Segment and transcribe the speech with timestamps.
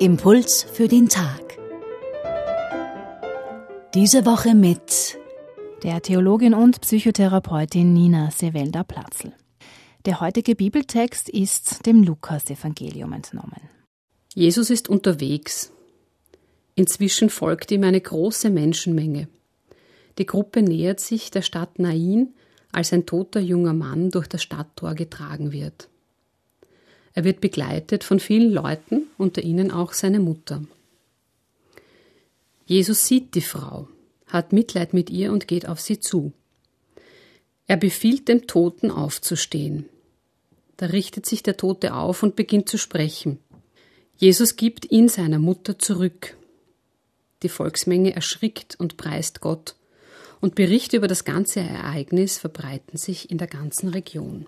[0.00, 1.58] Impuls für den Tag.
[3.92, 5.18] Diese Woche mit
[5.82, 9.34] der Theologin und Psychotherapeutin Nina Sevelda Platzl.
[10.06, 13.60] Der heutige Bibeltext ist dem Lukas-Evangelium entnommen.
[14.32, 15.70] Jesus ist unterwegs.
[16.76, 19.28] Inzwischen folgt ihm eine große Menschenmenge.
[20.16, 22.32] Die Gruppe nähert sich der Stadt Nain,
[22.72, 25.90] als ein toter junger Mann durch das Stadttor getragen wird.
[27.12, 30.62] Er wird begleitet von vielen Leuten, unter ihnen auch seine Mutter.
[32.66, 33.88] Jesus sieht die Frau,
[34.26, 36.32] hat Mitleid mit ihr und geht auf sie zu.
[37.66, 39.86] Er befiehlt dem Toten aufzustehen.
[40.76, 43.38] Da richtet sich der Tote auf und beginnt zu sprechen.
[44.16, 46.36] Jesus gibt ihn seiner Mutter zurück.
[47.42, 49.74] Die Volksmenge erschrickt und preist Gott,
[50.40, 54.46] und Berichte über das ganze Ereignis verbreiten sich in der ganzen Region.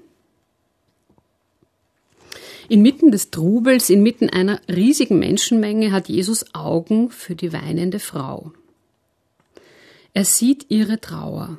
[2.69, 8.53] Inmitten des Trubels, inmitten einer riesigen Menschenmenge hat Jesus Augen für die weinende Frau.
[10.15, 11.59] Er sieht ihre Trauer.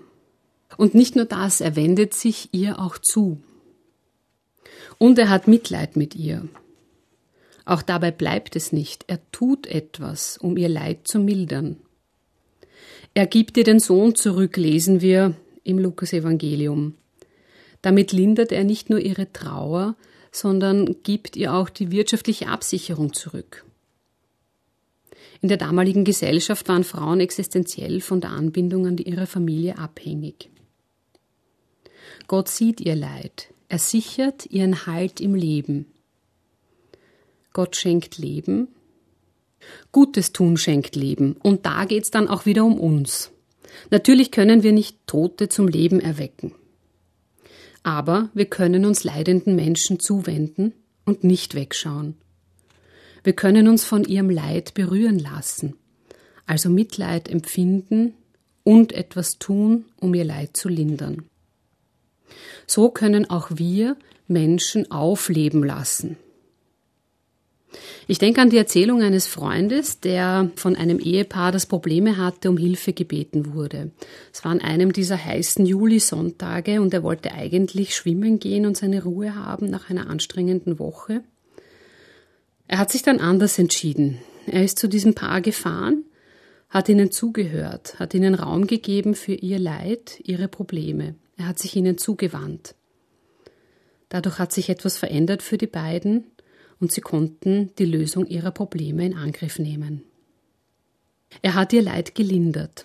[0.78, 3.42] Und nicht nur das, er wendet sich ihr auch zu.
[4.98, 6.48] Und er hat Mitleid mit ihr.
[7.66, 9.06] Auch dabei bleibt es nicht.
[9.08, 11.78] Er tut etwas, um ihr Leid zu mildern.
[13.14, 16.96] Er gibt ihr den Sohn zurück, lesen wir im Lukas-Evangelium.
[17.82, 19.96] Damit lindert er nicht nur ihre Trauer,
[20.34, 23.64] sondern gibt ihr auch die wirtschaftliche Absicherung zurück.
[25.42, 30.50] In der damaligen Gesellschaft waren Frauen existenziell von der Anbindung an ihre Familie abhängig.
[32.28, 35.86] Gott sieht ihr Leid, er sichert ihren Halt im Leben.
[37.52, 38.70] Gott schenkt Leben,
[39.92, 43.32] Gutes tun schenkt Leben, und da geht's dann auch wieder um uns.
[43.92, 46.54] Natürlich können wir nicht Tote zum Leben erwecken.
[47.84, 50.74] Aber wir können uns leidenden Menschen zuwenden
[51.06, 52.16] und nicht wegschauen.
[53.24, 55.76] Wir können uns von ihrem Leid berühren lassen,
[56.46, 58.14] also Mitleid empfinden
[58.64, 61.24] und etwas tun, um ihr Leid zu lindern.
[62.68, 63.98] So können auch wir
[64.28, 66.18] Menschen aufleben lassen.
[68.08, 72.58] Ich denke an die Erzählung eines Freundes, der von einem Ehepaar, das Probleme hatte, um
[72.58, 73.92] Hilfe gebeten wurde.
[74.34, 79.04] Es war an einem dieser heißen Julisonntage und er wollte eigentlich schwimmen gehen und seine
[79.04, 81.24] Ruhe haben nach einer anstrengenden Woche.
[82.68, 84.20] Er hat sich dann anders entschieden.
[84.48, 86.04] Er ist zu diesem Paar gefahren,
[86.70, 91.16] hat ihnen zugehört, hat ihnen Raum gegeben für ihr Leid, ihre Probleme.
[91.38, 92.76] Er hat sich ihnen zugewandt.
[94.10, 96.26] Dadurch hat sich etwas verändert für die beiden
[96.84, 100.04] und sie konnten die Lösung ihrer Probleme in Angriff nehmen.
[101.42, 102.84] Er hat ihr Leid gelindert.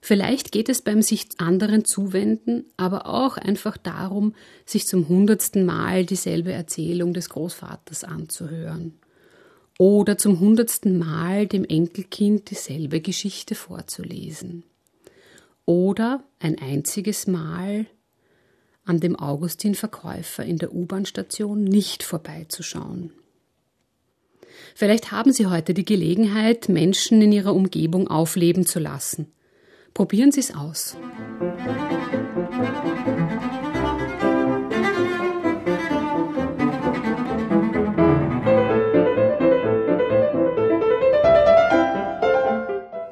[0.00, 4.34] Vielleicht geht es beim sich anderen zuwenden, aber auch einfach darum,
[4.64, 8.94] sich zum hundertsten Mal dieselbe Erzählung des Großvaters anzuhören
[9.78, 14.64] oder zum hundertsten Mal dem Enkelkind dieselbe Geschichte vorzulesen
[15.66, 17.84] oder ein einziges Mal
[18.90, 23.12] an dem Augustin-Verkäufer in der U-Bahn-Station nicht vorbeizuschauen.
[24.74, 29.32] Vielleicht haben Sie heute die Gelegenheit, Menschen in Ihrer Umgebung aufleben zu lassen.
[29.94, 30.96] Probieren Sie es aus.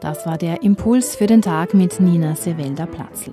[0.00, 3.32] Das war der Impuls für den Tag mit Nina Sevelda Platzl.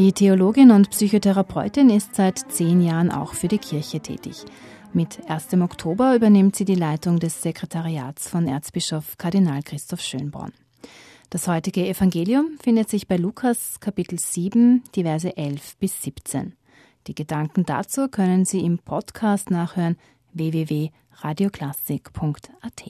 [0.00, 4.46] Die Theologin und Psychotherapeutin ist seit zehn Jahren auch für die Kirche tätig.
[4.94, 5.52] Mit 1.
[5.60, 10.54] Oktober übernimmt sie die Leitung des Sekretariats von Erzbischof Kardinal Christoph Schönborn.
[11.28, 16.54] Das heutige Evangelium findet sich bei Lukas Kapitel 7, die Verse 11 bis 17.
[17.06, 19.98] Die Gedanken dazu können Sie im Podcast nachhören
[20.32, 22.84] www.radioklassik.at.